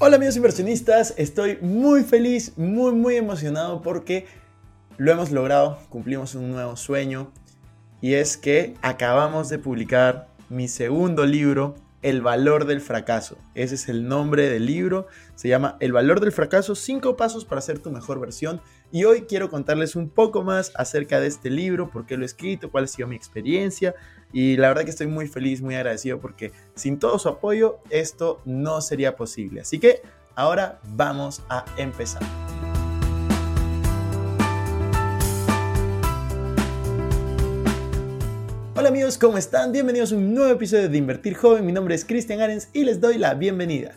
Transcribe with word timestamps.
Hola 0.00 0.14
amigos 0.14 0.36
inversionistas, 0.36 1.12
estoy 1.16 1.58
muy 1.60 2.04
feliz, 2.04 2.56
muy 2.56 2.92
muy 2.92 3.16
emocionado 3.16 3.82
porque 3.82 4.26
lo 4.96 5.10
hemos 5.10 5.32
logrado, 5.32 5.80
cumplimos 5.88 6.36
un 6.36 6.52
nuevo 6.52 6.76
sueño 6.76 7.32
y 8.00 8.14
es 8.14 8.36
que 8.36 8.76
acabamos 8.80 9.48
de 9.48 9.58
publicar 9.58 10.28
mi 10.50 10.68
segundo 10.68 11.26
libro, 11.26 11.74
El 12.00 12.22
valor 12.22 12.64
del 12.66 12.80
fracaso. 12.80 13.38
Ese 13.56 13.74
es 13.74 13.88
el 13.88 14.06
nombre 14.06 14.48
del 14.48 14.66
libro, 14.66 15.08
se 15.34 15.48
llama 15.48 15.76
El 15.80 15.90
valor 15.90 16.20
del 16.20 16.30
fracaso, 16.30 16.76
5 16.76 17.16
pasos 17.16 17.44
para 17.44 17.60
ser 17.60 17.80
tu 17.80 17.90
mejor 17.90 18.20
versión 18.20 18.60
y 18.90 19.04
hoy 19.04 19.22
quiero 19.22 19.50
contarles 19.50 19.96
un 19.96 20.08
poco 20.08 20.42
más 20.42 20.72
acerca 20.74 21.20
de 21.20 21.26
este 21.26 21.50
libro, 21.50 21.90
por 21.90 22.06
qué 22.06 22.16
lo 22.16 22.22
he 22.22 22.26
escrito, 22.26 22.70
cuál 22.70 22.84
ha 22.84 22.86
sido 22.86 23.06
mi 23.06 23.16
experiencia. 23.16 23.94
Y 24.32 24.56
la 24.56 24.68
verdad 24.68 24.84
que 24.84 24.90
estoy 24.90 25.06
muy 25.06 25.26
feliz, 25.28 25.60
muy 25.60 25.74
agradecido 25.74 26.20
porque 26.20 26.52
sin 26.74 26.98
todo 26.98 27.18
su 27.18 27.28
apoyo 27.28 27.80
esto 27.90 28.40
no 28.46 28.80
sería 28.80 29.14
posible. 29.16 29.60
Así 29.60 29.78
que 29.78 30.00
ahora 30.34 30.80
vamos 30.84 31.42
a 31.50 31.64
empezar. 31.76 32.22
Hola 38.74 38.88
amigos, 38.88 39.18
¿cómo 39.18 39.36
están? 39.36 39.72
Bienvenidos 39.72 40.12
a 40.12 40.16
un 40.16 40.32
nuevo 40.32 40.52
episodio 40.52 40.88
de 40.88 40.96
Invertir 40.96 41.34
Joven. 41.34 41.66
Mi 41.66 41.72
nombre 41.72 41.94
es 41.94 42.04
Cristian 42.04 42.40
Arens 42.40 42.68
y 42.72 42.84
les 42.84 43.00
doy 43.00 43.18
la 43.18 43.34
bienvenida. 43.34 43.96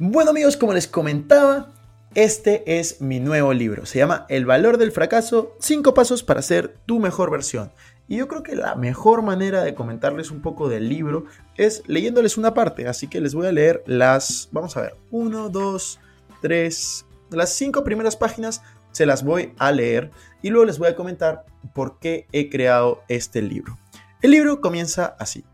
Bueno 0.00 0.30
amigos, 0.30 0.56
como 0.56 0.72
les 0.72 0.88
comentaba, 0.88 1.70
este 2.16 2.80
es 2.80 3.00
mi 3.00 3.20
nuevo 3.20 3.52
libro. 3.52 3.86
Se 3.86 3.98
llama 3.98 4.26
El 4.28 4.44
valor 4.44 4.76
del 4.76 4.90
fracaso, 4.90 5.54
5 5.60 5.94
pasos 5.94 6.24
para 6.24 6.42
ser 6.42 6.76
tu 6.84 6.98
mejor 6.98 7.30
versión. 7.30 7.70
Y 8.08 8.16
yo 8.16 8.26
creo 8.26 8.42
que 8.42 8.56
la 8.56 8.74
mejor 8.74 9.22
manera 9.22 9.62
de 9.62 9.76
comentarles 9.76 10.32
un 10.32 10.42
poco 10.42 10.68
del 10.68 10.88
libro 10.88 11.26
es 11.56 11.84
leyéndoles 11.86 12.36
una 12.36 12.54
parte. 12.54 12.88
Así 12.88 13.06
que 13.06 13.20
les 13.20 13.36
voy 13.36 13.46
a 13.46 13.52
leer 13.52 13.84
las, 13.86 14.48
vamos 14.50 14.76
a 14.76 14.80
ver, 14.80 14.96
1, 15.12 15.48
2, 15.50 16.00
3, 16.42 17.06
las 17.30 17.50
5 17.50 17.84
primeras 17.84 18.16
páginas 18.16 18.62
se 18.90 19.06
las 19.06 19.22
voy 19.22 19.52
a 19.58 19.70
leer 19.70 20.10
y 20.42 20.50
luego 20.50 20.64
les 20.64 20.80
voy 20.80 20.88
a 20.88 20.96
comentar 20.96 21.44
por 21.72 22.00
qué 22.00 22.26
he 22.32 22.50
creado 22.50 23.04
este 23.06 23.42
libro. 23.42 23.78
El 24.22 24.32
libro 24.32 24.60
comienza 24.60 25.14
así. 25.20 25.44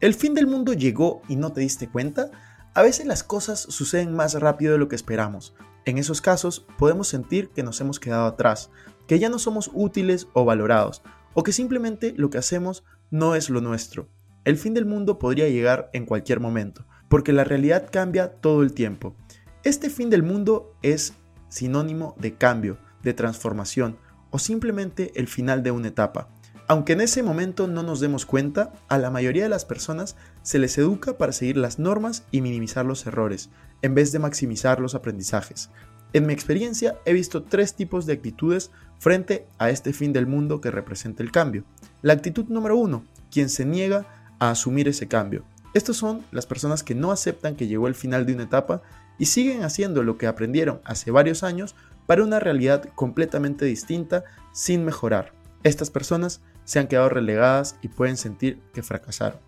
El 0.00 0.12
fin 0.12 0.34
del 0.34 0.46
mundo 0.46 0.74
llegó 0.74 1.22
y 1.28 1.36
no 1.36 1.52
te 1.52 1.62
diste 1.62 1.88
cuenta. 1.88 2.30
A 2.76 2.82
veces 2.82 3.06
las 3.06 3.24
cosas 3.24 3.58
suceden 3.60 4.14
más 4.14 4.34
rápido 4.34 4.72
de 4.72 4.78
lo 4.78 4.86
que 4.86 4.96
esperamos. 4.96 5.54
En 5.86 5.96
esos 5.96 6.20
casos 6.20 6.66
podemos 6.76 7.08
sentir 7.08 7.48
que 7.48 7.62
nos 7.62 7.80
hemos 7.80 7.98
quedado 7.98 8.26
atrás, 8.26 8.68
que 9.06 9.18
ya 9.18 9.30
no 9.30 9.38
somos 9.38 9.70
útiles 9.72 10.28
o 10.34 10.44
valorados, 10.44 11.00
o 11.32 11.42
que 11.42 11.52
simplemente 11.52 12.12
lo 12.18 12.28
que 12.28 12.36
hacemos 12.36 12.84
no 13.10 13.34
es 13.34 13.48
lo 13.48 13.62
nuestro. 13.62 14.10
El 14.44 14.58
fin 14.58 14.74
del 14.74 14.84
mundo 14.84 15.18
podría 15.18 15.48
llegar 15.48 15.88
en 15.94 16.04
cualquier 16.04 16.38
momento, 16.38 16.84
porque 17.08 17.32
la 17.32 17.44
realidad 17.44 17.88
cambia 17.90 18.32
todo 18.42 18.62
el 18.62 18.74
tiempo. 18.74 19.16
Este 19.64 19.88
fin 19.88 20.10
del 20.10 20.22
mundo 20.22 20.76
es 20.82 21.14
sinónimo 21.48 22.14
de 22.18 22.34
cambio, 22.34 22.76
de 23.02 23.14
transformación, 23.14 23.96
o 24.28 24.38
simplemente 24.38 25.12
el 25.14 25.28
final 25.28 25.62
de 25.62 25.70
una 25.70 25.88
etapa. 25.88 26.28
Aunque 26.68 26.94
en 26.94 27.00
ese 27.00 27.22
momento 27.22 27.68
no 27.68 27.84
nos 27.84 28.00
demos 28.00 28.26
cuenta, 28.26 28.72
a 28.88 28.98
la 28.98 29.10
mayoría 29.10 29.44
de 29.44 29.48
las 29.48 29.64
personas 29.64 30.16
se 30.42 30.58
les 30.58 30.76
educa 30.78 31.16
para 31.16 31.32
seguir 31.32 31.56
las 31.56 31.78
normas 31.78 32.24
y 32.32 32.40
minimizar 32.40 32.84
los 32.84 33.06
errores, 33.06 33.50
en 33.82 33.94
vez 33.94 34.10
de 34.10 34.18
maximizar 34.18 34.80
los 34.80 34.96
aprendizajes. 34.96 35.70
En 36.12 36.26
mi 36.26 36.32
experiencia 36.32 36.96
he 37.04 37.12
visto 37.12 37.44
tres 37.44 37.74
tipos 37.74 38.04
de 38.04 38.14
actitudes 38.14 38.72
frente 38.98 39.46
a 39.58 39.70
este 39.70 39.92
fin 39.92 40.12
del 40.12 40.26
mundo 40.26 40.60
que 40.60 40.72
representa 40.72 41.22
el 41.22 41.30
cambio. 41.30 41.62
La 42.02 42.14
actitud 42.14 42.46
número 42.48 42.76
uno, 42.76 43.04
quien 43.30 43.48
se 43.48 43.64
niega 43.64 44.06
a 44.40 44.50
asumir 44.50 44.88
ese 44.88 45.06
cambio. 45.06 45.44
Estos 45.72 45.96
son 45.96 46.22
las 46.32 46.46
personas 46.46 46.82
que 46.82 46.96
no 46.96 47.12
aceptan 47.12 47.54
que 47.54 47.68
llegó 47.68 47.86
el 47.86 47.94
final 47.94 48.26
de 48.26 48.34
una 48.34 48.44
etapa 48.44 48.82
y 49.18 49.26
siguen 49.26 49.62
haciendo 49.62 50.02
lo 50.02 50.18
que 50.18 50.26
aprendieron 50.26 50.80
hace 50.84 51.12
varios 51.12 51.44
años 51.44 51.76
para 52.06 52.24
una 52.24 52.40
realidad 52.40 52.88
completamente 52.96 53.66
distinta 53.66 54.24
sin 54.52 54.84
mejorar. 54.84 55.32
Estas 55.62 55.90
personas 55.90 56.40
se 56.66 56.78
han 56.78 56.88
quedado 56.88 57.08
relegadas 57.08 57.78
y 57.80 57.88
pueden 57.88 58.18
sentir 58.18 58.60
que 58.74 58.82
fracasaron. 58.82 59.38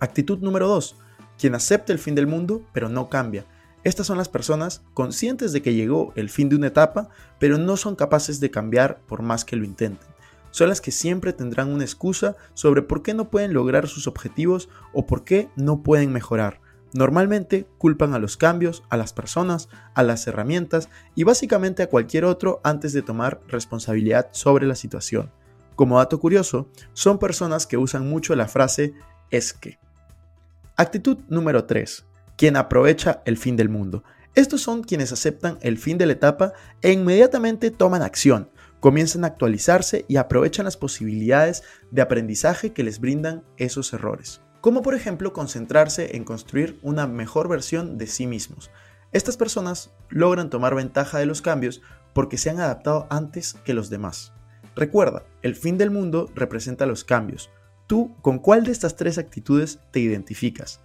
Actitud 0.00 0.38
número 0.38 0.68
2. 0.68 0.96
Quien 1.38 1.54
acepta 1.54 1.92
el 1.92 1.98
fin 1.98 2.14
del 2.14 2.26
mundo 2.26 2.62
pero 2.72 2.88
no 2.88 3.10
cambia. 3.10 3.44
Estas 3.84 4.06
son 4.06 4.16
las 4.16 4.28
personas 4.28 4.82
conscientes 4.94 5.52
de 5.52 5.60
que 5.60 5.74
llegó 5.74 6.12
el 6.16 6.30
fin 6.30 6.48
de 6.48 6.56
una 6.56 6.68
etapa 6.68 7.10
pero 7.38 7.58
no 7.58 7.76
son 7.76 7.96
capaces 7.96 8.40
de 8.40 8.50
cambiar 8.50 9.00
por 9.06 9.20
más 9.20 9.44
que 9.44 9.56
lo 9.56 9.64
intenten. 9.64 10.08
Son 10.50 10.68
las 10.68 10.80
que 10.80 10.92
siempre 10.92 11.32
tendrán 11.32 11.68
una 11.68 11.84
excusa 11.84 12.36
sobre 12.54 12.82
por 12.82 13.02
qué 13.02 13.12
no 13.12 13.28
pueden 13.28 13.52
lograr 13.52 13.88
sus 13.88 14.06
objetivos 14.06 14.68
o 14.92 15.06
por 15.06 15.24
qué 15.24 15.50
no 15.56 15.82
pueden 15.82 16.12
mejorar. 16.12 16.60
Normalmente 16.94 17.66
culpan 17.76 18.14
a 18.14 18.18
los 18.18 18.36
cambios, 18.36 18.82
a 18.88 18.96
las 18.96 19.12
personas, 19.12 19.68
a 19.94 20.02
las 20.02 20.26
herramientas 20.26 20.88
y 21.14 21.24
básicamente 21.24 21.82
a 21.82 21.88
cualquier 21.88 22.24
otro 22.24 22.60
antes 22.64 22.92
de 22.92 23.02
tomar 23.02 23.40
responsabilidad 23.48 24.28
sobre 24.32 24.66
la 24.66 24.74
situación. 24.74 25.30
Como 25.78 25.98
dato 25.98 26.18
curioso, 26.18 26.68
son 26.92 27.20
personas 27.20 27.64
que 27.64 27.76
usan 27.76 28.08
mucho 28.08 28.34
la 28.34 28.48
frase 28.48 28.94
es 29.30 29.52
que. 29.52 29.78
Actitud 30.76 31.18
número 31.28 31.66
3. 31.66 32.04
Quien 32.36 32.56
aprovecha 32.56 33.22
el 33.26 33.36
fin 33.36 33.54
del 33.54 33.68
mundo. 33.68 34.02
Estos 34.34 34.60
son 34.60 34.82
quienes 34.82 35.12
aceptan 35.12 35.56
el 35.60 35.78
fin 35.78 35.96
de 35.96 36.06
la 36.06 36.14
etapa 36.14 36.52
e 36.82 36.90
inmediatamente 36.90 37.70
toman 37.70 38.02
acción, 38.02 38.50
comienzan 38.80 39.22
a 39.22 39.28
actualizarse 39.28 40.04
y 40.08 40.16
aprovechan 40.16 40.64
las 40.64 40.76
posibilidades 40.76 41.62
de 41.92 42.02
aprendizaje 42.02 42.72
que 42.72 42.82
les 42.82 42.98
brindan 42.98 43.44
esos 43.56 43.92
errores. 43.92 44.40
Como 44.60 44.82
por 44.82 44.96
ejemplo 44.96 45.32
concentrarse 45.32 46.16
en 46.16 46.24
construir 46.24 46.80
una 46.82 47.06
mejor 47.06 47.48
versión 47.48 47.98
de 47.98 48.08
sí 48.08 48.26
mismos. 48.26 48.72
Estas 49.12 49.36
personas 49.36 49.92
logran 50.08 50.50
tomar 50.50 50.74
ventaja 50.74 51.20
de 51.20 51.26
los 51.26 51.40
cambios 51.40 51.82
porque 52.14 52.36
se 52.36 52.50
han 52.50 52.58
adaptado 52.58 53.06
antes 53.10 53.54
que 53.64 53.74
los 53.74 53.90
demás. 53.90 54.32
Recuerda, 54.78 55.24
el 55.42 55.56
fin 55.56 55.76
del 55.76 55.90
mundo 55.90 56.30
representa 56.36 56.86
los 56.86 57.02
cambios. 57.02 57.50
¿Tú 57.88 58.14
con 58.22 58.38
cuál 58.38 58.62
de 58.62 58.70
estas 58.70 58.94
tres 58.94 59.18
actitudes 59.18 59.80
te 59.90 59.98
identificas? 59.98 60.78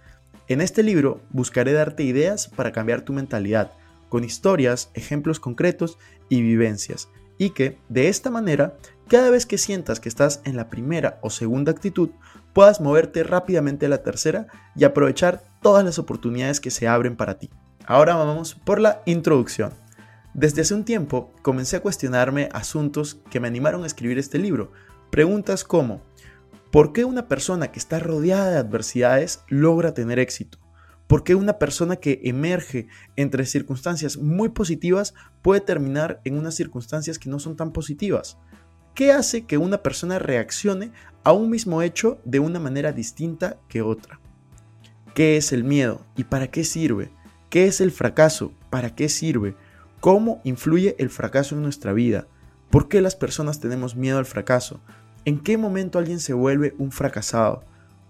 En 0.48 0.60
este 0.60 0.82
libro 0.82 1.20
buscaré 1.30 1.72
darte 1.72 2.02
ideas 2.02 2.48
para 2.48 2.72
cambiar 2.72 3.02
tu 3.02 3.12
mentalidad, 3.12 3.70
con 4.08 4.24
historias, 4.24 4.90
ejemplos 4.94 5.38
concretos 5.38 5.96
y 6.28 6.42
vivencias, 6.42 7.08
y 7.38 7.50
que, 7.50 7.78
de 7.88 8.08
esta 8.08 8.30
manera, 8.30 8.76
cada 9.06 9.30
vez 9.30 9.46
que 9.46 9.58
sientas 9.58 10.00
que 10.00 10.08
estás 10.08 10.40
en 10.44 10.56
la 10.56 10.70
primera 10.70 11.20
o 11.22 11.30
segunda 11.30 11.70
actitud, 11.70 12.10
puedas 12.52 12.80
moverte 12.80 13.22
rápidamente 13.22 13.86
a 13.86 13.90
la 13.90 14.02
tercera 14.02 14.48
y 14.74 14.82
aprovechar 14.82 15.44
todas 15.62 15.84
las 15.84 16.00
oportunidades 16.00 16.58
que 16.58 16.72
se 16.72 16.88
abren 16.88 17.14
para 17.14 17.38
ti. 17.38 17.48
Ahora 17.86 18.16
vamos 18.16 18.56
por 18.56 18.80
la 18.80 19.02
introducción. 19.06 19.72
Desde 20.34 20.62
hace 20.62 20.74
un 20.74 20.84
tiempo 20.84 21.32
comencé 21.42 21.76
a 21.76 21.80
cuestionarme 21.80 22.48
asuntos 22.52 23.20
que 23.30 23.38
me 23.38 23.46
animaron 23.46 23.84
a 23.84 23.86
escribir 23.86 24.18
este 24.18 24.36
libro. 24.40 24.72
Preguntas 25.10 25.62
como, 25.62 26.02
¿por 26.72 26.92
qué 26.92 27.04
una 27.04 27.28
persona 27.28 27.70
que 27.70 27.78
está 27.78 28.00
rodeada 28.00 28.50
de 28.50 28.58
adversidades 28.58 29.44
logra 29.46 29.94
tener 29.94 30.18
éxito? 30.18 30.58
¿Por 31.06 31.22
qué 31.22 31.36
una 31.36 31.60
persona 31.60 31.96
que 31.96 32.20
emerge 32.24 32.88
entre 33.14 33.46
circunstancias 33.46 34.16
muy 34.16 34.48
positivas 34.48 35.14
puede 35.40 35.60
terminar 35.60 36.20
en 36.24 36.36
unas 36.36 36.56
circunstancias 36.56 37.20
que 37.20 37.30
no 37.30 37.38
son 37.38 37.56
tan 37.56 37.72
positivas? 37.72 38.36
¿Qué 38.92 39.12
hace 39.12 39.46
que 39.46 39.56
una 39.56 39.84
persona 39.84 40.18
reaccione 40.18 40.90
a 41.22 41.32
un 41.32 41.48
mismo 41.48 41.80
hecho 41.80 42.18
de 42.24 42.40
una 42.40 42.58
manera 42.58 42.90
distinta 42.90 43.58
que 43.68 43.82
otra? 43.82 44.18
¿Qué 45.14 45.36
es 45.36 45.52
el 45.52 45.62
miedo 45.62 46.04
y 46.16 46.24
para 46.24 46.48
qué 46.48 46.64
sirve? 46.64 47.12
¿Qué 47.50 47.66
es 47.66 47.80
el 47.80 47.92
fracaso? 47.92 48.52
¿Para 48.68 48.96
qué 48.96 49.08
sirve? 49.08 49.54
¿Cómo 50.04 50.42
influye 50.44 50.96
el 50.98 51.08
fracaso 51.08 51.54
en 51.54 51.62
nuestra 51.62 51.94
vida? 51.94 52.26
¿Por 52.68 52.88
qué 52.88 53.00
las 53.00 53.16
personas 53.16 53.58
tenemos 53.58 53.96
miedo 53.96 54.18
al 54.18 54.26
fracaso? 54.26 54.82
¿En 55.24 55.40
qué 55.40 55.56
momento 55.56 55.98
alguien 55.98 56.20
se 56.20 56.34
vuelve 56.34 56.74
un 56.76 56.92
fracasado? 56.92 57.64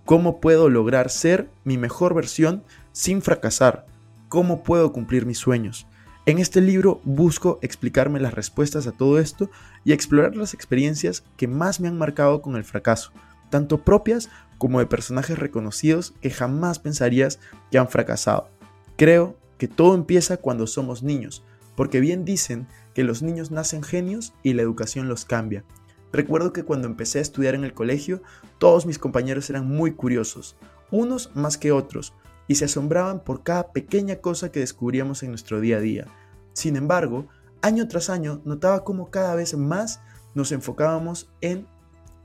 ¿Cómo 0.05 0.41
puedo 0.41 0.69
lograr 0.69 1.09
ser 1.09 1.49
mi 1.63 1.79
mejor 1.79 2.13
versión 2.13 2.65
sin 2.91 3.23
fracasar? 3.23 3.87
¿Cómo 4.29 4.65
puedo 4.65 4.93
cumplir 4.93 5.25
mis 5.25 5.39
sueños? 5.39 5.87
En 6.27 6.41
este 6.41 6.61
libro 6.61 7.01
busco 7.05 7.61
explicarme 7.63 8.19
las 8.19 8.35
respuestas 8.35 8.89
a 8.89 8.91
todo 8.91 9.21
esto 9.21 9.49
y 9.85 9.93
explorar 9.93 10.35
las 10.35 10.53
experiencias 10.53 11.23
que 11.37 11.47
más 11.47 11.79
me 11.79 11.87
han 11.87 11.97
marcado 11.97 12.43
con 12.43 12.57
el 12.57 12.65
fracaso, 12.65 13.13
tanto 13.51 13.85
propias 13.85 14.31
como 14.59 14.81
de 14.81 14.87
personajes 14.87 15.39
reconocidos 15.39 16.13
que 16.21 16.31
jamás 16.31 16.81
pensarías 16.81 17.39
que 17.71 17.79
han 17.79 17.87
fracasado. 17.87 18.49
Creo 18.97 19.37
que 19.59 19.69
todo 19.69 19.95
empieza 19.95 20.39
cuando 20.39 20.67
somos 20.67 21.05
niños, 21.05 21.45
porque 21.77 22.01
bien 22.01 22.25
dicen 22.25 22.69
que 22.95 23.05
los 23.05 23.23
niños 23.23 23.51
nacen 23.51 23.83
genios 23.83 24.35
y 24.43 24.53
la 24.53 24.63
educación 24.63 25.09
los 25.09 25.25
cambia. 25.25 25.65
Recuerdo 26.13 26.53
que 26.53 26.63
cuando 26.63 26.87
empecé 26.87 27.19
a 27.19 27.23
estudiar 27.23 27.55
en 27.55 27.65
el 27.65 27.75
colegio, 27.75 28.23
todos 28.59 28.87
mis 28.87 28.99
compañeros 28.99 29.51
eran 29.51 29.67
muy 29.67 29.93
curiosos, 29.93 30.57
unos 30.91 31.35
más 31.35 31.59
que 31.59 31.73
otros, 31.73 32.15
y 32.47 32.57
se 32.57 32.67
asombraban 32.67 33.25
por 33.25 33.43
cada 33.43 33.73
pequeña 33.73 34.17
cosa 34.17 34.53
que 34.53 34.61
descubríamos 34.61 35.23
en 35.23 35.31
nuestro 35.31 35.61
día 35.61 35.79
a 35.79 35.81
día. 35.81 36.07
Sin 36.53 36.77
embargo, 36.77 37.27
año 37.63 37.89
tras 37.89 38.11
año 38.11 38.43
notaba 38.45 38.85
cómo 38.85 39.11
cada 39.11 39.35
vez 39.35 39.57
más 39.57 40.01
nos 40.35 40.53
enfocábamos 40.53 41.31
en 41.41 41.67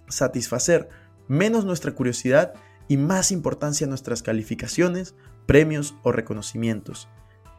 satisfacer 0.07 0.90
menos 1.28 1.66
nuestra 1.66 1.94
curiosidad 1.94 2.54
y 2.88 2.98
más 2.98 3.31
importancia 3.31 3.86
a 3.86 3.90
nuestras 3.90 4.22
calificaciones, 4.22 5.16
premios 5.45 5.95
o 6.04 6.12
reconocimientos. 6.12 7.07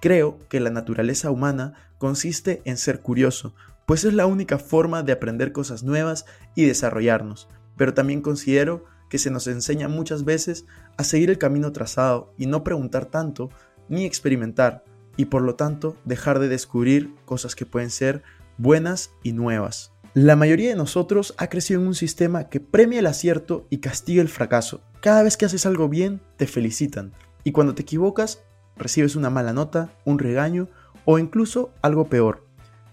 Creo 0.01 0.39
que 0.49 0.61
la 0.61 0.71
naturaleza 0.71 1.31
humana 1.31 1.75
consiste 1.99 2.63
en 2.65 2.77
ser 2.77 3.01
curioso, 3.01 3.55
pues 3.87 4.05
es 4.05 4.15
la 4.15 4.27
única 4.27 4.59
forma 4.59 5.03
de 5.03 5.13
aprender 5.13 5.53
cosas 5.53 5.83
nuevas 5.83 6.25
y 6.55 6.65
desarrollarnos, 6.65 7.49
pero 7.77 7.93
también 7.93 8.23
considero 8.23 8.85
que 9.11 9.19
se 9.19 9.31
nos 9.31 9.47
enseña 9.47 9.89
muchas 9.89 10.25
veces 10.25 10.65
a 10.97 11.05
seguir 11.05 11.29
el 11.31 11.39
camino 11.39 11.73
trazado 11.73 12.33
y 12.39 12.47
no 12.47 12.65
preguntar 12.65 13.07
tanto 13.07 13.51
ni 13.89 14.05
experimentar, 14.05 14.85
y 15.17 15.27
por 15.27 15.43
lo 15.43 15.57
tanto 15.57 15.97
dejar 16.05 16.39
de 16.39 16.49
descubrir 16.49 17.15
cosas 17.27 17.55
que 17.55 17.67
pueden 17.67 17.91
ser 17.91 18.23
buenas 18.57 19.11
y 19.23 19.33
nuevas. 19.33 19.93
La 20.15 20.37
mayoría 20.37 20.71
de 20.71 20.77
nosotros 20.77 21.35
ha 21.37 21.49
crecido 21.49 21.81
en 21.81 21.89
un 21.89 21.95
sistema 21.95 22.49
que 22.49 22.61
premia 22.61 23.01
el 23.01 23.07
acierto 23.07 23.67
y 23.71 23.79
castiga 23.79 24.23
el 24.23 24.29
fracaso. 24.29 24.83
Cada 25.01 25.23
vez 25.23 25.37
que 25.37 25.45
haces 25.45 25.67
algo 25.67 25.89
bien, 25.89 26.21
te 26.37 26.47
felicitan. 26.47 27.13
Y 27.45 27.53
cuando 27.53 27.75
te 27.75 27.83
equivocas, 27.83 28.43
recibes 28.81 29.17
una 29.17 29.31
mala 29.31 29.53
nota, 29.53 29.91
un 30.05 30.19
regaño 30.19 30.69
o 31.05 31.19
incluso 31.19 31.73
algo 31.83 32.09
peor. 32.09 32.45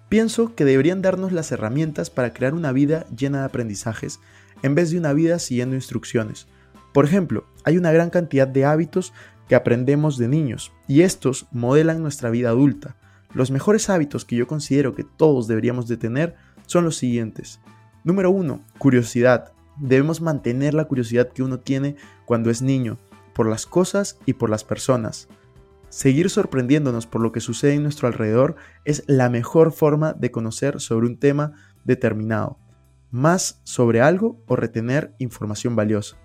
Pienso 0.10 0.56
que 0.56 0.66
deberían 0.66 1.02
darnos 1.02 1.32
las 1.32 1.52
herramientas 1.52 2.10
para 2.10 2.34
crear 2.34 2.54
una 2.54 2.72
vida 2.72 3.06
llena 3.16 3.40
de 3.40 3.46
aprendizajes 3.46 4.20
en 4.64 4.76
vez 4.76 4.92
de 4.92 4.98
una 4.98 5.14
vida 5.14 5.40
siguiendo 5.40 5.76
instrucciones. 5.76 6.48
Por 6.94 7.06
ejemplo, 7.06 7.46
hay 7.64 7.78
una 7.78 7.92
gran 7.92 8.10
cantidad 8.10 8.48
de 8.48 8.66
hábitos 8.66 9.14
que 9.48 9.56
aprendemos 9.56 10.18
de 10.18 10.28
niños 10.28 10.72
y 10.88 11.02
estos 11.02 11.48
modelan 11.52 12.02
nuestra 12.02 12.30
vida 12.30 12.50
adulta. 12.50 12.96
Los 13.34 13.52
mejores 13.52 13.90
hábitos 13.90 14.26
que 14.26 14.36
yo 14.36 14.48
considero 14.48 14.96
que 14.96 15.04
todos 15.04 15.48
deberíamos 15.48 15.88
de 15.88 15.98
tener 15.98 16.36
son 16.66 16.86
los 16.86 16.98
siguientes. 16.98 17.60
Número 18.04 18.32
1. 18.32 18.62
Curiosidad. 18.78 19.52
Debemos 19.78 20.22
mantener 20.22 20.74
la 20.74 20.86
curiosidad 20.86 21.30
que 21.30 21.44
uno 21.44 21.60
tiene 21.60 21.98
cuando 22.26 22.50
es 22.50 22.62
niño, 22.62 22.98
por 23.34 23.48
las 23.48 23.66
cosas 23.66 24.18
y 24.26 24.34
por 24.34 24.50
las 24.50 24.64
personas. 24.64 25.28
Seguir 25.90 26.30
sorprendiéndonos 26.30 27.08
por 27.08 27.22
lo 27.22 27.32
que 27.32 27.40
sucede 27.40 27.74
en 27.74 27.84
nuestro 27.84 28.08
alrededor 28.08 28.56
es 28.84 29.04
la 29.08 29.30
mejor 29.30 29.72
forma 29.72 30.14
de 30.14 30.32
conocer 30.32 30.82
sobre 30.82 31.08
un 31.08 31.18
tema 31.18 31.54
determinado, 31.86 32.60
más 33.10 33.62
sobre 33.64 34.02
algo 34.02 34.44
o 34.48 34.56
retener 34.58 35.14
información 35.18 35.76
valiosa. 35.76 36.18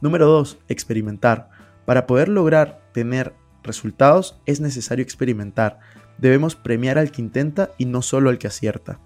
Número 0.00 0.26
2. 0.26 0.58
Experimentar. 0.68 1.50
Para 1.84 2.06
poder 2.06 2.28
lograr 2.28 2.80
tener 2.92 3.34
resultados 3.64 4.40
es 4.46 4.60
necesario 4.60 5.02
experimentar. 5.02 5.80
Debemos 6.18 6.54
premiar 6.54 6.98
al 6.98 7.10
que 7.10 7.22
intenta 7.22 7.70
y 7.78 7.86
no 7.86 8.00
solo 8.02 8.30
al 8.30 8.38
que 8.38 8.46
acierta. 8.46 9.00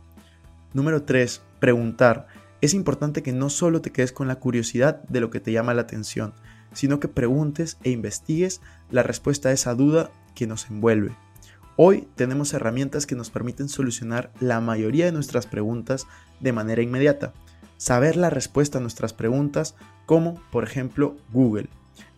Número 0.75 1.05
3. 1.05 1.43
Preguntar. 1.61 2.26
Es 2.61 2.75
importante 2.75 3.23
que 3.23 3.32
no 3.32 3.49
solo 3.49 3.81
te 3.81 3.93
quedes 3.93 4.12
con 4.12 4.29
la 4.29 4.37
curiosidad 4.37 5.02
de 5.05 5.20
lo 5.20 5.31
que 5.31 5.41
te 5.41 5.52
llama 5.52 5.75
la 5.75 5.82
atención, 5.82 6.35
sino 6.73 7.01
que 7.01 7.09
preguntes 7.09 7.79
e 7.83 7.91
investigues 7.91 8.61
la 8.91 9.03
respuesta 9.03 9.49
a 9.49 9.53
esa 9.53 9.75
duda 9.75 10.11
que 10.35 10.47
nos 10.47 10.69
envuelve. 10.71 11.17
Hoy 11.77 12.09
tenemos 12.15 12.55
herramientas 12.55 13.07
que 13.07 13.15
nos 13.17 13.31
permiten 13.31 13.69
solucionar 13.69 14.33
la 14.41 14.61
mayoría 14.61 15.05
de 15.05 15.13
nuestras 15.13 15.47
preguntas 15.47 16.07
de 16.41 16.53
manera 16.53 16.83
inmediata. 16.83 17.35
Saber 17.77 18.17
la 18.17 18.31
respuesta 18.31 18.79
a 18.79 18.81
nuestras 18.81 19.13
preguntas, 19.13 19.75
como 20.07 20.41
por 20.51 20.65
ejemplo 20.65 21.17
Google. 21.33 21.69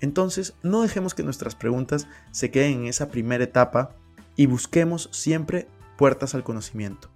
Entonces, 0.00 0.54
no 0.62 0.82
dejemos 0.82 1.14
que 1.14 1.24
nuestras 1.24 1.56
preguntas 1.56 2.06
se 2.30 2.50
queden 2.50 2.82
en 2.82 2.86
esa 2.86 3.08
primera 3.08 3.42
etapa 3.42 3.96
y 4.36 4.46
busquemos 4.46 5.08
siempre 5.12 5.66
puertas 5.96 6.36
al 6.36 6.44
conocimiento. 6.44 7.08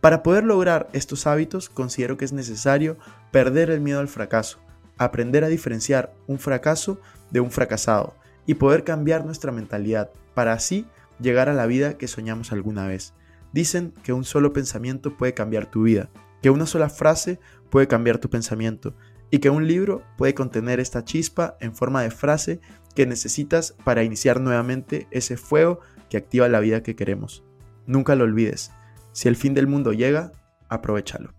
Para 0.00 0.22
poder 0.22 0.44
lograr 0.44 0.88
estos 0.94 1.26
hábitos 1.26 1.68
considero 1.68 2.16
que 2.16 2.24
es 2.24 2.32
necesario 2.32 2.96
perder 3.30 3.68
el 3.70 3.80
miedo 3.80 4.00
al 4.00 4.08
fracaso, 4.08 4.58
aprender 4.98 5.44
a 5.44 5.48
diferenciar 5.48 6.14
un 6.26 6.38
fracaso 6.38 7.00
de 7.30 7.40
un 7.40 7.50
fracasado 7.50 8.14
y 8.46 8.54
poder 8.54 8.84
cambiar 8.84 9.24
nuestra 9.24 9.52
mentalidad 9.52 10.10
para 10.34 10.52
así 10.52 10.86
llegar 11.20 11.48
a 11.48 11.54
la 11.54 11.66
vida 11.66 11.96
que 11.98 12.08
soñamos 12.08 12.52
alguna 12.52 12.86
vez. 12.86 13.14
Dicen 13.52 13.92
que 14.02 14.12
un 14.12 14.24
solo 14.24 14.52
pensamiento 14.52 15.16
puede 15.16 15.34
cambiar 15.34 15.70
tu 15.70 15.82
vida, 15.82 16.10
que 16.40 16.50
una 16.50 16.66
sola 16.66 16.88
frase 16.88 17.38
puede 17.70 17.86
cambiar 17.86 18.18
tu 18.18 18.30
pensamiento 18.30 18.94
y 19.30 19.38
que 19.38 19.50
un 19.50 19.66
libro 19.66 20.02
puede 20.16 20.34
contener 20.34 20.80
esta 20.80 21.04
chispa 21.04 21.56
en 21.60 21.74
forma 21.74 22.02
de 22.02 22.10
frase 22.10 22.60
que 22.94 23.06
necesitas 23.06 23.74
para 23.84 24.02
iniciar 24.02 24.40
nuevamente 24.40 25.06
ese 25.10 25.36
fuego 25.36 25.80
que 26.10 26.18
activa 26.18 26.48
la 26.48 26.60
vida 26.60 26.82
que 26.82 26.96
queremos. 26.96 27.42
Nunca 27.86 28.14
lo 28.14 28.24
olvides. 28.24 28.72
Si 29.12 29.28
el 29.28 29.36
fin 29.36 29.54
del 29.54 29.66
mundo 29.66 29.92
llega, 29.92 30.32
aprovechalo. 30.68 31.32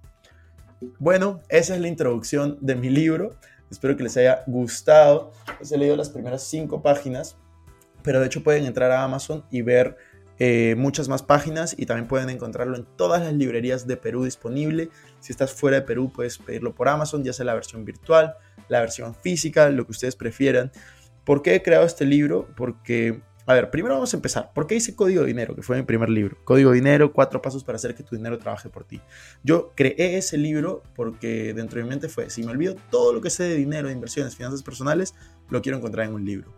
Bueno, 0.99 1.41
esa 1.49 1.75
es 1.75 1.81
la 1.81 1.87
introducción 1.87 2.57
de 2.61 2.75
mi 2.75 2.89
libro. 2.89 3.35
Espero 3.69 3.97
que 3.97 4.03
les 4.03 4.17
haya 4.17 4.43
gustado. 4.47 5.31
Les 5.59 5.71
he 5.71 5.77
leído 5.77 5.95
las 5.95 6.09
primeras 6.09 6.43
cinco 6.43 6.81
páginas, 6.81 7.37
pero 8.03 8.19
de 8.19 8.27
hecho 8.27 8.43
pueden 8.43 8.65
entrar 8.65 8.91
a 8.91 9.03
Amazon 9.03 9.43
y 9.49 9.61
ver 9.61 9.97
eh, 10.39 10.75
muchas 10.77 11.07
más 11.09 11.23
páginas 11.23 11.75
y 11.77 11.85
también 11.85 12.07
pueden 12.07 12.29
encontrarlo 12.29 12.75
en 12.75 12.85
todas 12.97 13.21
las 13.21 13.33
librerías 13.33 13.87
de 13.87 13.97
Perú 13.97 14.25
disponible. 14.25 14.89
Si 15.19 15.31
estás 15.31 15.53
fuera 15.53 15.79
de 15.79 15.83
Perú, 15.83 16.11
puedes 16.13 16.37
pedirlo 16.37 16.73
por 16.73 16.89
Amazon, 16.89 17.23
ya 17.23 17.33
sea 17.33 17.45
la 17.45 17.53
versión 17.53 17.85
virtual, 17.85 18.35
la 18.67 18.79
versión 18.79 19.15
física, 19.15 19.69
lo 19.69 19.85
que 19.85 19.91
ustedes 19.91 20.15
prefieran. 20.15 20.71
¿Por 21.23 21.41
qué 21.41 21.55
he 21.55 21.63
creado 21.63 21.85
este 21.85 22.05
libro? 22.05 22.47
Porque 22.57 23.21
a 23.45 23.53
ver, 23.53 23.69
primero 23.69 23.95
vamos 23.95 24.13
a 24.13 24.17
empezar. 24.17 24.51
¿Por 24.53 24.67
qué 24.67 24.75
hice 24.75 24.95
Código 24.95 25.23
Dinero? 25.25 25.55
Que 25.55 25.61
fue 25.61 25.75
mi 25.75 25.83
primer 25.83 26.09
libro. 26.09 26.37
Código 26.45 26.71
Dinero, 26.71 27.11
cuatro 27.11 27.41
pasos 27.41 27.63
para 27.63 27.75
hacer 27.75 27.93
que 27.93 28.03
tu 28.03 28.15
dinero 28.15 28.37
trabaje 28.39 28.69
por 28.69 28.85
ti. 28.85 29.01
Yo 29.43 29.73
creé 29.75 30.17
ese 30.17 30.37
libro 30.37 30.83
porque 30.95 31.53
dentro 31.53 31.77
de 31.77 31.83
mi 31.83 31.89
mente 31.89 32.07
fue, 32.07 32.29
si 32.29 32.43
me 32.43 32.51
olvido 32.51 32.75
todo 32.89 33.11
lo 33.11 33.19
que 33.19 33.29
sé 33.29 33.43
de 33.43 33.55
dinero, 33.55 33.89
de 33.89 33.93
inversiones, 33.93 34.35
finanzas 34.35 34.63
personales, 34.63 35.13
lo 35.49 35.61
quiero 35.61 35.77
encontrar 35.77 36.07
en 36.07 36.13
un 36.13 36.23
libro. 36.23 36.53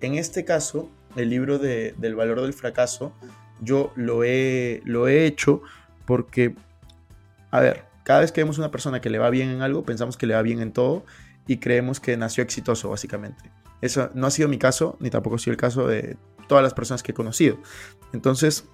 En 0.00 0.14
este 0.14 0.44
caso, 0.44 0.90
el 1.16 1.28
libro 1.28 1.58
de, 1.58 1.94
del 1.98 2.14
valor 2.14 2.40
del 2.40 2.54
fracaso, 2.54 3.12
yo 3.60 3.92
lo 3.94 4.24
he, 4.24 4.80
lo 4.84 5.08
he 5.08 5.26
hecho 5.26 5.62
porque, 6.06 6.54
a 7.50 7.60
ver, 7.60 7.84
cada 8.04 8.20
vez 8.20 8.32
que 8.32 8.40
vemos 8.40 8.58
una 8.58 8.70
persona 8.70 9.00
que 9.00 9.10
le 9.10 9.18
va 9.18 9.30
bien 9.30 9.50
en 9.50 9.60
algo, 9.60 9.84
pensamos 9.84 10.16
que 10.16 10.26
le 10.26 10.34
va 10.34 10.42
bien 10.42 10.60
en 10.60 10.72
todo 10.72 11.04
y 11.46 11.58
creemos 11.58 12.00
que 12.00 12.16
nació 12.16 12.42
exitoso, 12.42 12.88
básicamente. 12.90 13.50
Eso 13.82 14.10
no 14.14 14.28
ha 14.28 14.30
sido 14.30 14.48
mi 14.48 14.58
caso, 14.58 14.96
ni 15.00 15.10
tampoco 15.10 15.36
ha 15.36 15.38
sido 15.38 15.52
el 15.52 15.58
caso 15.58 15.86
de 15.86 16.16
todas 16.48 16.62
las 16.62 16.74
personas 16.74 17.02
que 17.02 17.12
he 17.12 17.14
conocido. 17.14 17.58
Entonces, 18.12 18.68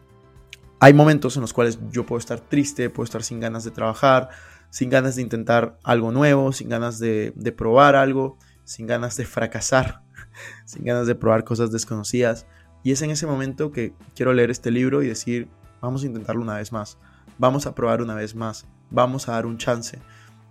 hay 0.80 0.94
momentos 0.94 1.36
en 1.36 1.42
los 1.42 1.52
cuales 1.52 1.78
yo 1.90 2.06
puedo 2.06 2.18
estar 2.18 2.40
triste, 2.40 2.90
puedo 2.90 3.04
estar 3.04 3.22
sin 3.22 3.40
ganas 3.40 3.64
de 3.64 3.70
trabajar, 3.70 4.30
sin 4.70 4.90
ganas 4.90 5.16
de 5.16 5.22
intentar 5.22 5.78
algo 5.82 6.12
nuevo, 6.12 6.52
sin 6.52 6.68
ganas 6.68 6.98
de, 6.98 7.32
probar 7.56 7.96
algo, 7.96 8.38
sin 8.64 8.86
ganas 8.86 9.16
de 9.16 9.24
fracasar, 9.24 10.02
sin 10.64 10.84
ganas 10.84 11.06
de 11.06 11.14
probar 11.14 11.44
cosas 11.44 11.72
desconocidas. 11.72 12.46
Y 12.84 12.92
es 12.92 13.02
en 13.02 13.10
ese 13.10 13.26
momento 13.26 13.72
que 13.72 13.94
quiero 14.14 14.32
leer 14.32 14.50
este 14.50 14.70
libro 14.70 15.02
y 15.02 15.08
decir, 15.08 15.48
vamos 15.80 16.02
a 16.02 16.06
intentarlo 16.06 16.42
una 16.42 16.56
vez 16.56 16.70
más, 16.72 16.96
vamos 17.38 17.66
a 17.66 17.74
probar 17.74 18.02
una 18.02 18.14
vez 18.14 18.34
más, 18.34 18.66
vamos 18.90 19.28
a 19.28 19.32
dar 19.32 19.46
un 19.46 19.58
chance. 19.58 19.98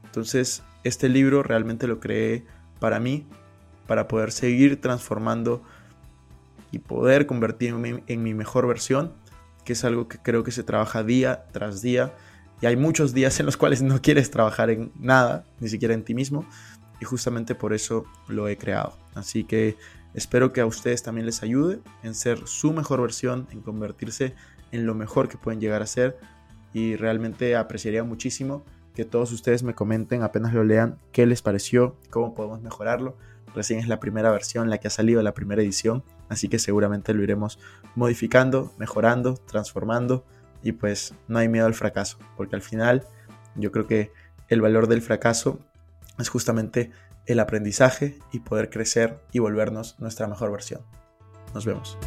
Entonces, 0.03 0.63
este 0.83 1.09
libro 1.09 1.41
realmente 1.41 1.87
lo 1.87 1.99
creé 1.99 2.45
para 2.79 2.99
mí, 2.99 3.25
para 3.87 4.07
poder 4.07 4.31
seguir 4.31 4.81
transformando 4.81 5.63
y 6.71 6.79
poder 6.79 7.25
convertirme 7.25 8.03
en 8.07 8.23
mi 8.23 8.33
mejor 8.33 8.67
versión, 8.67 9.13
que 9.65 9.73
es 9.73 9.83
algo 9.83 10.07
que 10.07 10.17
creo 10.17 10.43
que 10.43 10.51
se 10.51 10.63
trabaja 10.63 11.03
día 11.03 11.45
tras 11.51 11.81
día. 11.81 12.13
Y 12.61 12.65
hay 12.65 12.75
muchos 12.75 13.13
días 13.13 13.39
en 13.39 13.45
los 13.45 13.57
cuales 13.57 13.81
no 13.81 14.01
quieres 14.01 14.31
trabajar 14.31 14.69
en 14.69 14.91
nada, 14.99 15.45
ni 15.59 15.69
siquiera 15.69 15.93
en 15.93 16.03
ti 16.03 16.13
mismo, 16.13 16.45
y 16.99 17.05
justamente 17.05 17.55
por 17.55 17.73
eso 17.73 18.05
lo 18.27 18.47
he 18.47 18.57
creado. 18.57 18.97
Así 19.13 19.43
que 19.43 19.77
espero 20.13 20.53
que 20.53 20.61
a 20.61 20.65
ustedes 20.65 21.03
también 21.03 21.25
les 21.25 21.43
ayude 21.43 21.79
en 22.03 22.15
ser 22.15 22.47
su 22.47 22.73
mejor 22.73 23.01
versión, 23.01 23.47
en 23.51 23.61
convertirse 23.61 24.33
en 24.71 24.85
lo 24.85 24.95
mejor 24.95 25.29
que 25.29 25.37
pueden 25.37 25.61
llegar 25.61 25.81
a 25.81 25.87
ser, 25.87 26.17
y 26.73 26.95
realmente 26.95 27.55
apreciaría 27.55 28.03
muchísimo 28.03 28.63
que 28.93 29.05
todos 29.05 29.31
ustedes 29.31 29.61
me 29.61 29.75
comenten 29.75 30.23
apenas 30.23 30.53
lo 30.53 30.63
lean 30.63 30.97
qué 31.11 31.25
les 31.27 31.41
pareció, 31.41 31.95
cómo 32.09 32.33
podemos 32.33 32.61
mejorarlo 32.61 33.15
Recién 33.57 33.79
es 33.79 33.87
la 33.87 33.99
primera 33.99 34.31
versión, 34.31 34.69
la 34.69 34.77
que 34.77 34.87
ha 34.87 34.91
salido, 34.91 35.21
la 35.21 35.33
primera 35.33 35.61
edición, 35.61 36.03
así 36.29 36.47
que 36.49 36.59
seguramente 36.59 37.13
lo 37.13 37.23
iremos 37.23 37.59
modificando, 37.95 38.73
mejorando, 38.77 39.35
transformando 39.35 40.25
y 40.63 40.73
pues 40.73 41.13
no 41.27 41.39
hay 41.39 41.47
miedo 41.49 41.65
al 41.65 41.73
fracaso, 41.73 42.17
porque 42.35 42.55
al 42.55 42.61
final 42.61 43.05
yo 43.55 43.71
creo 43.71 43.87
que 43.87 44.11
el 44.47 44.61
valor 44.61 44.87
del 44.87 45.01
fracaso 45.01 45.59
es 46.17 46.29
justamente 46.29 46.91
el 47.25 47.39
aprendizaje 47.39 48.17
y 48.31 48.39
poder 48.39 48.69
crecer 48.69 49.19
y 49.31 49.39
volvernos 49.39 49.99
nuestra 49.99 50.27
mejor 50.27 50.51
versión. 50.51 50.81
Nos 51.53 51.65
vemos. 51.65 51.97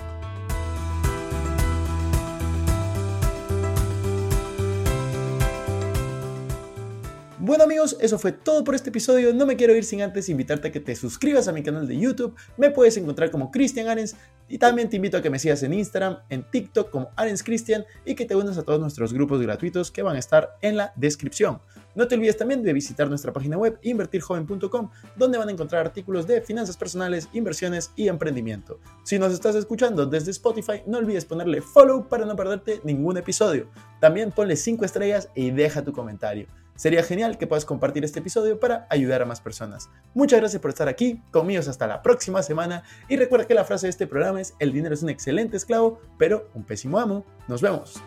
Bueno 7.42 7.64
amigos, 7.64 7.96
eso 8.00 8.18
fue 8.18 8.32
todo 8.32 8.64
por 8.64 8.74
este 8.74 8.90
episodio. 8.90 9.32
No 9.32 9.46
me 9.46 9.56
quiero 9.56 9.74
ir 9.74 9.84
sin 9.84 10.02
antes 10.02 10.28
invitarte 10.28 10.68
a 10.68 10.72
que 10.72 10.78
te 10.78 10.94
suscribas 10.94 11.48
a 11.48 11.52
mi 11.52 11.62
canal 11.62 11.88
de 11.88 11.98
YouTube. 11.98 12.36
Me 12.58 12.70
puedes 12.70 12.98
encontrar 12.98 13.30
como 13.30 13.50
Cristian 13.50 13.88
Arens 13.88 14.14
y 14.46 14.58
también 14.58 14.90
te 14.90 14.96
invito 14.96 15.16
a 15.16 15.22
que 15.22 15.30
me 15.30 15.38
sigas 15.38 15.62
en 15.62 15.72
Instagram, 15.72 16.18
en 16.28 16.42
TikTok 16.42 16.90
como 16.90 17.08
Arens 17.16 17.42
Cristian 17.42 17.86
y 18.04 18.14
que 18.14 18.26
te 18.26 18.36
unas 18.36 18.58
a 18.58 18.62
todos 18.62 18.78
nuestros 18.78 19.14
grupos 19.14 19.40
gratuitos 19.40 19.90
que 19.90 20.02
van 20.02 20.16
a 20.16 20.18
estar 20.18 20.58
en 20.60 20.76
la 20.76 20.92
descripción. 20.96 21.62
No 21.94 22.06
te 22.06 22.14
olvides 22.14 22.36
también 22.36 22.62
de 22.62 22.74
visitar 22.74 23.08
nuestra 23.08 23.32
página 23.32 23.56
web 23.56 23.78
invertirjoven.com, 23.80 24.90
donde 25.16 25.38
van 25.38 25.48
a 25.48 25.52
encontrar 25.52 25.86
artículos 25.86 26.26
de 26.26 26.42
finanzas 26.42 26.76
personales, 26.76 27.30
inversiones 27.32 27.90
y 27.96 28.08
emprendimiento. 28.08 28.80
Si 29.02 29.18
nos 29.18 29.32
estás 29.32 29.56
escuchando 29.56 30.04
desde 30.04 30.30
Spotify, 30.32 30.82
no 30.86 30.98
olvides 30.98 31.24
ponerle 31.24 31.62
follow 31.62 32.06
para 32.06 32.26
no 32.26 32.36
perderte 32.36 32.82
ningún 32.84 33.16
episodio. 33.16 33.70
También 33.98 34.30
ponle 34.30 34.56
5 34.56 34.84
estrellas 34.84 35.30
y 35.34 35.52
deja 35.52 35.82
tu 35.82 35.94
comentario. 35.94 36.46
Sería 36.80 37.02
genial 37.02 37.36
que 37.36 37.46
puedas 37.46 37.66
compartir 37.66 38.06
este 38.06 38.20
episodio 38.20 38.58
para 38.58 38.86
ayudar 38.88 39.20
a 39.20 39.26
más 39.26 39.42
personas. 39.42 39.90
Muchas 40.14 40.40
gracias 40.40 40.62
por 40.62 40.70
estar 40.70 40.88
aquí, 40.88 41.20
conmigo 41.30 41.60
hasta 41.60 41.86
la 41.86 42.00
próxima 42.00 42.42
semana 42.42 42.84
y 43.06 43.18
recuerda 43.18 43.46
que 43.46 43.52
la 43.52 43.66
frase 43.66 43.84
de 43.84 43.90
este 43.90 44.06
programa 44.06 44.40
es 44.40 44.54
el 44.60 44.72
dinero 44.72 44.94
es 44.94 45.02
un 45.02 45.10
excelente 45.10 45.58
esclavo, 45.58 46.00
pero 46.16 46.48
un 46.54 46.64
pésimo 46.64 46.98
amo. 46.98 47.26
Nos 47.48 47.60
vemos. 47.60 48.02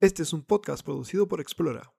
Este 0.00 0.22
es 0.22 0.32
un 0.32 0.42
podcast 0.42 0.82
producido 0.82 1.28
por 1.28 1.42
Explora. 1.42 1.94